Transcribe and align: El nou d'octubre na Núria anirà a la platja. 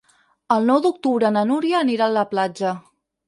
El 0.55 0.63
nou 0.69 0.79
d'octubre 0.85 1.31
na 1.35 1.43
Núria 1.51 1.77
anirà 1.87 2.07
a 2.09 2.13
la 2.17 2.25
platja. 2.35 2.73